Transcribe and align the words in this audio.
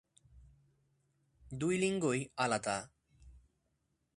দুই 1.51 1.75
লিঙ্গই 1.77 2.19
আলাদা। 2.37 2.77